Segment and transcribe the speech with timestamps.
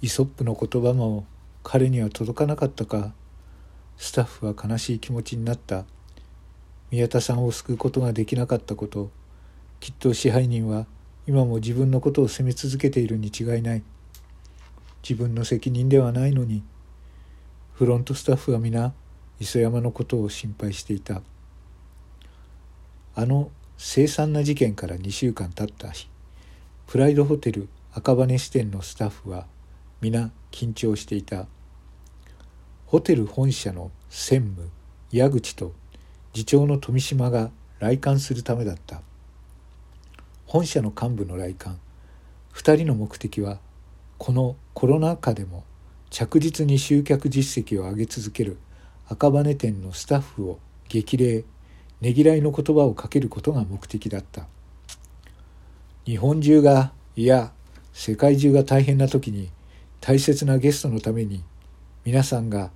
[0.00, 1.26] イソップの言葉も
[1.64, 3.12] 彼には届かなかったか。
[3.96, 5.84] スタッフは悲しい気持ちになった。
[6.90, 9.10] 宮田さんを救うことができなかったこと。
[9.80, 10.86] きっと支配人は
[11.26, 13.82] 今も自分のことを責め続けているに違いない。
[15.02, 16.62] 自分の責任ではないのに。
[17.74, 18.92] フロントスタッフは皆
[19.40, 21.22] 磯山のことを心配していた。
[23.16, 26.08] あの凄惨な事件から2週間経った日
[26.86, 29.46] プライドホテル赤羽支店のスタッフは
[30.00, 31.46] 皆緊張していた。
[32.86, 34.70] ホテル本社の専務
[35.10, 35.72] 矢口と
[36.32, 39.02] 次長の富島が来館するためだった。
[40.46, 41.76] 本社の幹部の来館
[42.54, 43.58] 2人の目的は
[44.18, 45.64] このコロナ禍でも
[46.10, 48.56] 着実に集客実績を上げ続ける
[49.08, 50.58] 赤羽店のスタッフを
[50.88, 51.44] 激励
[52.00, 54.46] ねぎらいの言葉をかけることが目的だった。
[56.04, 57.52] 日本中がいや
[57.92, 59.50] 世界中が大変な時に
[60.08, 61.44] 大切なゲストのために
[62.06, 62.70] 皆さんが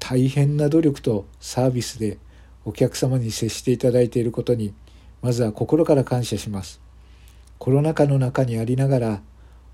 [0.00, 2.18] 大変な努力とサービスで
[2.64, 4.74] お客様に接していただいていることに
[5.22, 6.80] まずは心から感謝します。
[7.58, 9.22] コロナ禍の中にありながら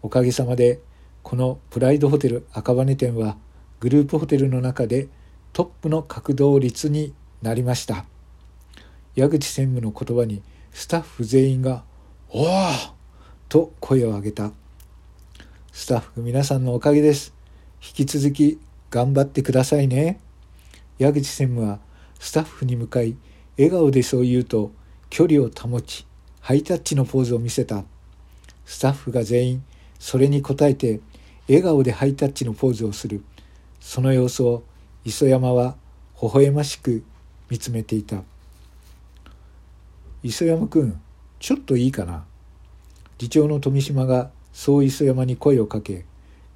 [0.02, 0.80] おかげさまで
[1.22, 3.38] このプライドホテル赤羽店は
[3.80, 5.08] グループホテルの中で
[5.54, 8.04] トップの稼働率になりました。
[9.14, 11.82] 矢口専務の言葉にスタッフ全員が
[12.28, 12.46] 「おお!」
[13.48, 14.52] と声を上げた。
[15.80, 17.32] スタッフ皆さんのおかげです。
[17.82, 20.20] 引き続き頑張ってくださいね。
[20.98, 21.78] 矢口専務は
[22.18, 23.16] スタッフに向かい
[23.56, 24.72] 笑顔でそう言うと
[25.08, 26.06] 距離を保ち
[26.40, 27.84] ハイタッチのポーズを見せた。
[28.66, 29.64] スタッフが全員
[29.98, 31.00] それに応えて
[31.48, 33.24] 笑顔でハイタッチのポーズをする。
[33.80, 34.62] その様子を
[35.06, 35.76] 磯山は
[36.20, 37.02] 微笑ましく
[37.48, 38.22] 見つめていた。
[40.22, 41.00] 磯山君
[41.38, 42.26] ちょっといいかな。
[43.16, 46.04] 次長の富島がそう磯山に声をかけ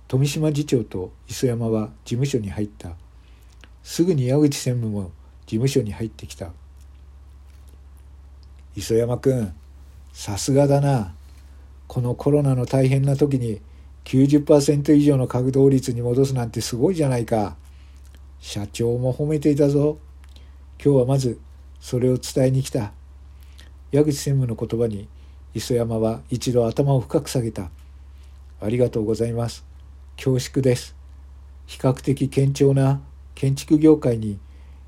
[0.09, 2.91] 富島次長と磯山は事務所に入った。
[3.83, 5.11] すぐに矢口専務も
[5.47, 6.51] 事務所に入ってきた。
[8.77, 9.55] 磯山君
[10.13, 11.15] さすがだな。
[11.87, 13.63] このコロナの大変な時に
[14.05, 17.57] 90%以上の稼働率に戻すなんてすごいじゃないか。
[18.39, 19.97] 社長も褒めていたぞ。
[20.79, 21.41] 今日はまず
[21.81, 22.93] それを伝えに来た。
[23.93, 25.09] 矢口専務の言葉に
[25.55, 27.71] 磯山は一度頭を深く下げた。
[28.61, 29.65] ありがとうございます。
[30.17, 30.95] 恐縮です。
[31.67, 33.01] 比較的堅調な
[33.35, 34.39] 建築業界に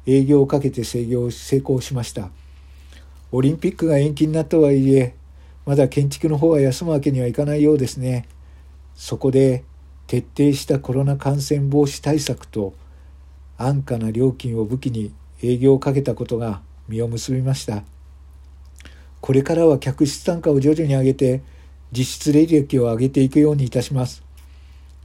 [0.07, 2.31] 営業をかけて制御成功しました。
[3.33, 5.15] オリンピックが延期になったはいえ
[5.65, 8.29] まだ建築の方は休むわけにはいかないようですね。
[8.95, 9.65] そこで
[10.07, 12.73] 徹底したコロナ感染防止対策と
[13.59, 15.13] 安価な料金を武器に
[15.43, 17.83] 営業をかけたことが実を結びました。
[19.21, 21.43] これからは客室単価を徐々に上げて
[21.93, 24.23] 実質利益を上げていくようにいたします。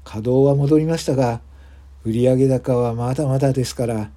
[0.03, 1.41] 稼働は戻りましたが
[2.03, 4.09] 売上高はまだまだですから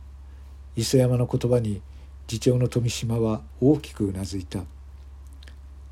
[0.76, 1.82] 磯山の言葉に
[2.26, 4.60] 次長の富島は大きくうなずいた。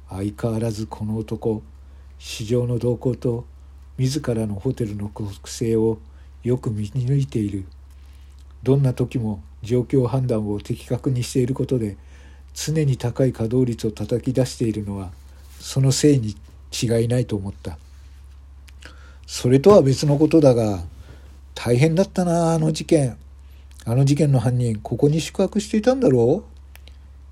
[0.09, 1.63] 相変わらずこの男
[2.19, 3.45] 市場の動向と
[3.99, 5.99] 自らのホテルの国性を
[6.43, 7.65] よく見抜いている。
[8.63, 11.97] どんな時も状況判断を的確にしていることで
[12.55, 15.11] 常に高い稼働率を叩き出しているのは
[15.59, 16.37] そのせいに
[16.73, 17.79] 違いないと思った。
[19.27, 20.83] それとは別のことだが
[21.55, 23.17] 大変だったなあの事件。
[23.85, 26.45] あの事件の犯人ここに宿泊していたんだろ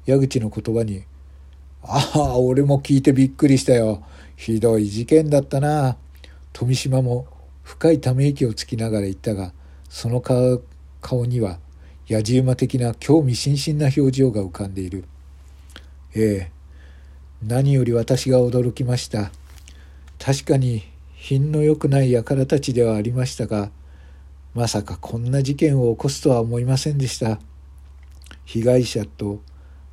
[0.07, 0.11] う？
[0.11, 1.05] 矢口の言葉に
[1.85, 4.03] 「ああ俺も聞いてびっくりしたよ。
[4.37, 5.97] ひどい事件だったな」
[6.53, 7.29] 富島も
[7.63, 9.53] 深いため息をつきながら言ったが
[9.89, 11.61] その顔には
[12.09, 15.05] 野じ馬的な興味津々な表情が浮かんでいる。
[16.17, 16.60] ええ。
[17.43, 19.31] 何より私が驚きました。
[20.19, 20.83] 確かに
[21.15, 23.71] 品の良くない輩たちではありましたが
[24.55, 27.41] まさかこんな事件を起こすとは思いませんでした。
[28.45, 29.41] 被害者と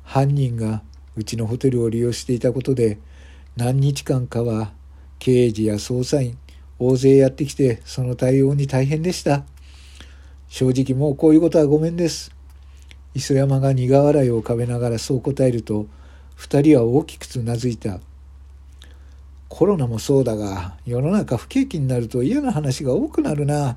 [0.02, 0.82] 犯人が
[1.16, 2.98] うちのホテルを利用していたことで
[3.56, 4.72] 何日間かは
[5.18, 6.36] 刑事や捜査員
[6.78, 9.44] 大勢やってきてその対応に大変でした。
[10.48, 12.30] 正直もうこういうことはごめんです。
[13.14, 15.86] 磯山が苦笑いを浮かべながらそう答えると
[16.38, 17.98] 二人は大きくつなずいた。
[19.48, 23.76] コロナもそうだが世の中不景気になると嫌な話が多くなるな。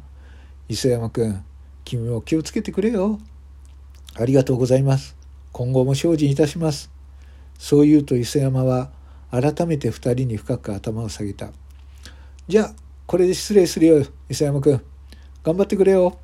[0.70, 1.44] 磯山君
[1.84, 3.20] 君も気をつけてくれよ。
[4.14, 5.18] ありがとうございます。
[5.52, 6.92] 今後も精進いたします。
[7.58, 8.92] そう言うと磯山は
[9.32, 11.50] 改めて二人に深く頭を下げた。
[12.48, 12.74] じゃあ
[13.08, 14.80] これで失礼するよ磯山君
[15.44, 16.20] 頑張ってくれよ。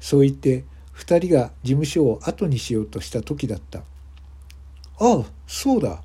[0.00, 3.84] そう言って二人が事務所を後にしようとした時だった。
[5.00, 6.02] ああそうだ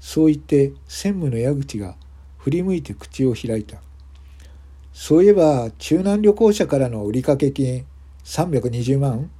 [0.00, 1.96] そう言って専務の矢口が
[2.38, 3.78] 振り向いて口を開いた
[4.92, 7.86] そういえば中南旅行者からの売掛金
[8.24, 9.30] 320万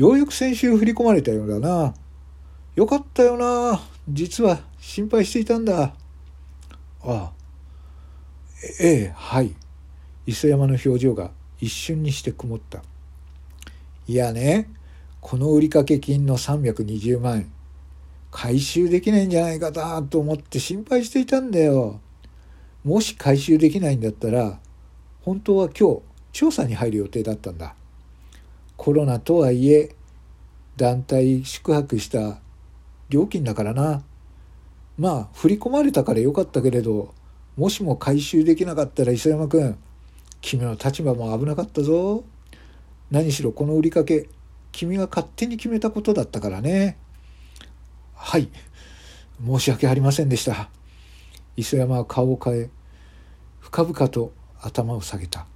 [0.00, 1.92] ようやく先週振り込まれたようだな。
[2.74, 3.82] よかったよな。
[4.08, 5.82] 実は心配していたんだ。
[5.82, 5.92] あ
[7.02, 7.32] あ。
[8.80, 9.54] ええ、はい。
[10.24, 12.82] 磯山の表情が一瞬にして曇った。
[14.06, 14.70] いやね、
[15.20, 17.52] この売掛金の320万、
[18.30, 22.00] 回収できないんじゃないかなと思って心配していたんだよ。
[22.84, 24.60] もし回収できないんだったら、
[25.22, 26.00] 本当は今日
[26.32, 27.74] 調査に入る予定だったんだ。
[28.76, 29.94] コロナとはいえ、
[30.76, 32.40] 団体宿泊した
[33.10, 34.02] 料金だからな。
[34.96, 37.14] まあ、振り込まれたからよかったけれど、
[37.56, 39.76] もしも回収できなかったら磯山君、
[40.40, 42.24] 君の立場も危なかったぞ。
[43.10, 44.28] 何しろこの売りかけ、
[44.72, 46.96] 君が勝手に決めたことだったからね。
[48.30, 48.48] はい、
[49.44, 50.70] 申し訳ありませんでした。
[51.56, 52.70] 磯山は顔を変え、
[53.58, 55.46] 深々と頭を下げた。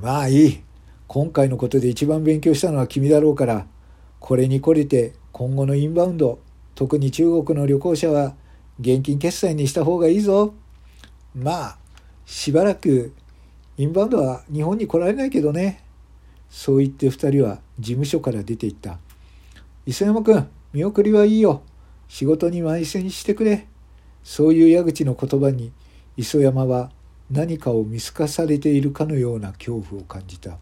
[0.00, 0.62] まあいい。
[1.06, 3.66] 今回のことで一番勉強したのは君だろうから、
[4.20, 6.38] これに懲りて今後のインバウンド、
[6.74, 8.36] 特に中国の旅行者は
[8.80, 10.54] 現金決済にした方がいいぞ。
[11.34, 11.78] まあ、
[12.24, 13.12] しばらく
[13.76, 15.84] インバウンドは日本に来られないけどね。
[16.48, 18.98] そう言って二人は事務所から出て行った。
[19.84, 21.60] 磯山君、見送りはいいよ。
[22.12, 23.66] 仕事に邁線してくれ。
[24.22, 25.72] そういう矢口の言葉に
[26.18, 26.90] 磯山は
[27.30, 30.58] 何かを見透かされているかのような恐怖を感じた。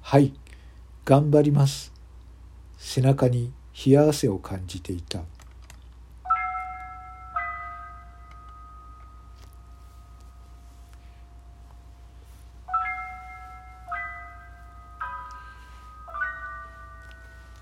[0.00, 0.34] はい、
[1.04, 1.92] 頑張ります。
[2.76, 3.52] 背中に
[3.86, 5.20] 冷や汗を感じていた。
[5.20, 5.24] あ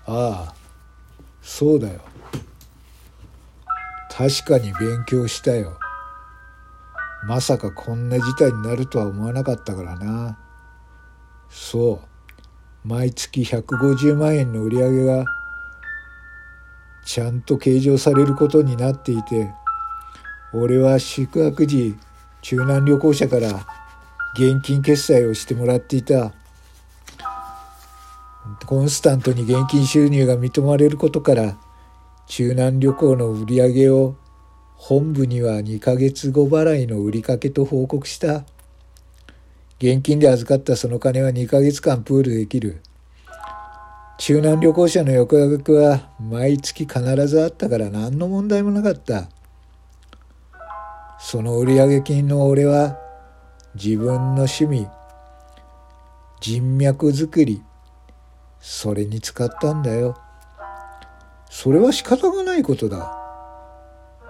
[0.07, 0.55] あ、
[1.43, 2.06] そうだよ。
[4.17, 5.77] 確かに勉強したよ。
[7.27, 10.39] まさかこんな事態になるとは思わなかったからな。
[11.49, 12.07] そう。
[12.87, 15.25] 毎月150万円の売り上げが
[17.05, 19.51] ちゃんと計上されることになっていて
[20.53, 21.95] 俺は宿泊時
[22.41, 23.67] 中南旅行者から
[24.35, 26.31] 現金決済をしてもらっていた
[28.65, 31.57] コンスタントに現金収入が認められることから
[32.27, 34.15] 中南旅行の売り上げを
[34.75, 38.43] 本部には2ヶ月後払いの売りかけと報告した。
[39.79, 42.81] 現金で預かったその金は2ヶ月間プールできる。
[44.17, 49.29] 中南旅行者の横額は毎月必ずあったから何の問題もなかった。
[51.19, 52.97] その売上金の俺は
[53.75, 54.87] 自分の趣味、
[56.41, 57.63] 人脈作り、
[58.59, 60.17] それに使ったんだよ。
[61.59, 63.17] それは仕方がないことだ。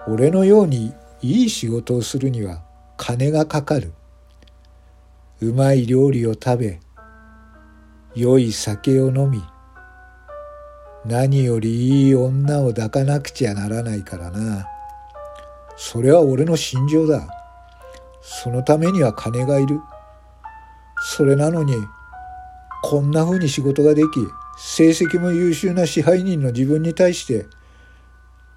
[0.07, 2.63] 俺のようにいい仕事をするには
[2.95, 3.91] 金がかかる。
[5.41, 6.79] うまい料理を食べ、
[8.15, 9.43] 良い酒を飲み、
[11.03, 14.65] 何よりいい女を抱かなくちゃならないからな。
[15.75, 17.27] それは俺の心情だ。
[18.21, 19.81] そのためには金がいる。
[21.01, 21.75] それなのに、
[22.83, 24.07] こんな風に仕事ができ、
[24.57, 27.45] 成績も優秀な支配人の自分に対して、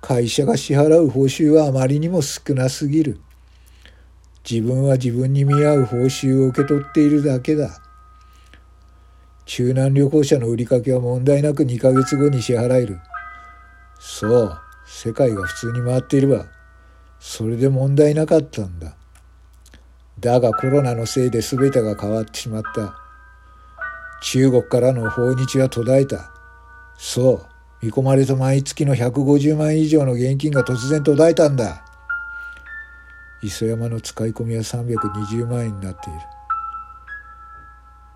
[0.00, 3.20] 会社が支払う報酬はあまりにも少なすぎる。
[4.50, 7.82] 自分は自分に見合う報酬を受け取っているだけだ。
[9.44, 12.98] 中南旅行者の売りかけは問題なく2ヶ月後に支払える。
[13.98, 16.46] そう、世界が普通に回っていれば、
[17.18, 18.96] それで問題なかったんだ。
[20.18, 23.09] だがコロナのせいで全てが変わってしまった。
[24.22, 26.30] 中国からの訪日は途絶えた。
[26.96, 27.46] そ
[27.82, 31.84] う、見込まれた毎月の150万以上の現金が突然途絶えたんだ。
[33.42, 36.20] 磯山の使い込みは320万円になっている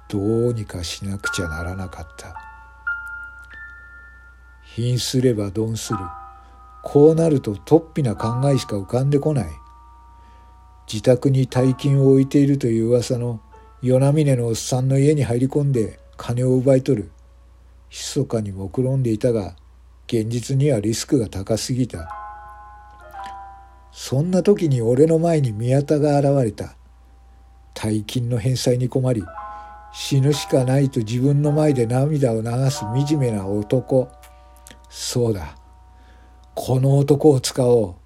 [0.09, 2.37] どうにかしなくちゃならなかった
[4.63, 5.99] 貧すれば鈍する
[6.83, 9.49] こうなると突飛な考えしか浮かんでこない
[10.87, 13.41] 自宅に大金を置いているという噂の
[13.85, 17.11] 与那峰のおっさんの家に入り込んで金を奪い取る
[17.91, 19.57] 密かに目論んでいたが
[20.07, 22.09] 現実にはリスクが高すぎた
[23.97, 26.75] そんな時に俺の前に宮田が現れた。
[27.75, 29.23] 大金の返済に困り、
[29.93, 34.11] 死ぬしかないと自分の前で涙を流す惨めな男。
[34.91, 35.57] そうだ。
[36.57, 37.97] この男を使お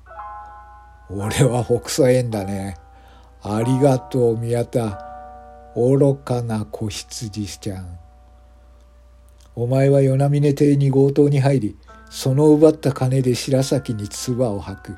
[1.11, 1.18] う。
[1.23, 2.76] 俺は北斎縁だね。
[3.42, 5.07] ありがとう宮田。
[5.78, 7.99] 愚かな子羊ちゃん。
[9.54, 11.76] お前は与那峰邸に強盗に入り、
[12.11, 14.97] その奪った金で白崎に唾を吐く。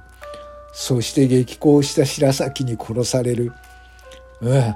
[0.72, 3.52] そして激高した白崎に殺される。
[4.40, 4.74] うん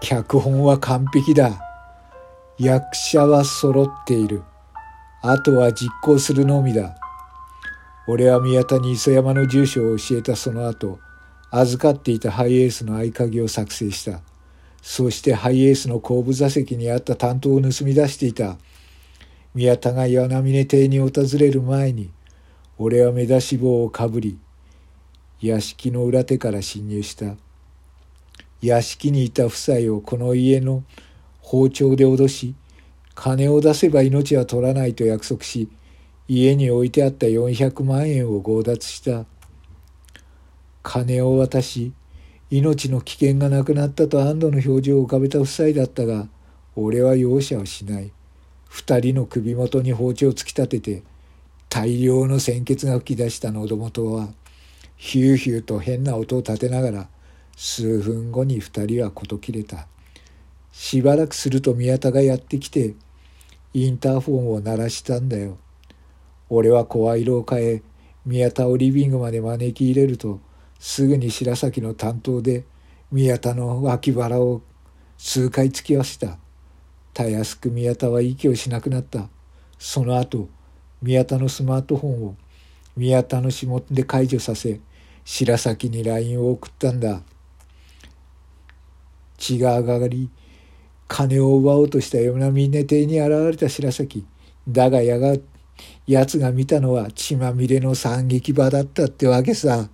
[0.00, 1.60] 脚本は完璧だ
[2.58, 4.42] 役者は揃っている
[5.22, 6.96] あとは実行するのみだ
[8.06, 11.00] 俺は宮田に磯山の住所を教えたその後
[11.50, 14.20] 預かっていたハイエースの合鍵を作成した
[14.82, 18.56] そしてハイエースの後部座席にあった担当を盗み出していた。
[19.54, 22.10] 宮田が岩波峰邸に訪れる前に
[22.76, 24.38] 俺は目出し帽をかぶり
[25.40, 27.34] 屋敷の裏手から侵入した。
[28.60, 30.84] 屋敷にいた夫妻をこの家の
[31.40, 32.54] 包丁で脅し
[33.14, 35.68] 金を出せば命は取らないと約束し
[36.28, 39.24] 家に置いてあった400万円を強奪した。
[40.82, 41.92] 金を渡し
[42.50, 46.28] 命の危険がなくなったと安堵の表情を浮かべた夫妻だったが
[46.76, 48.10] 俺は容赦はしない。
[48.68, 51.02] 二人の首元に包丁を突き立てて
[51.68, 54.28] 大量の鮮血が噴き出した喉元は
[54.96, 57.08] ヒューヒューと変な音を立てながら
[57.56, 59.86] 数分後に二人は事切れた。
[60.72, 62.94] しばらくすると宮田がやってきて
[63.74, 65.58] インターフォンを鳴らしたんだよ。
[66.48, 67.82] 俺は声色を変え
[68.24, 70.40] 宮田をリビングまで招き入れると
[70.78, 72.64] すぐに白崎の担当で
[73.10, 74.62] 宮田の脇腹を
[75.16, 76.38] 数回突き合わせた。
[77.12, 79.28] たやすく宮田は息をしなくなった。
[79.78, 80.48] その後
[81.02, 82.36] 宮田のスマートフォンを
[82.96, 84.80] 宮田の指紋で解除させ
[85.24, 87.22] 白崎に LINE を送ったんだ。
[89.36, 90.30] 血が上がり
[91.06, 94.26] 金を奪おうとしたような峰邸に現れた白崎。
[94.68, 95.36] だがやが
[96.06, 99.88] 奴が見たのは血まみれの惨劇場だったってわけさ。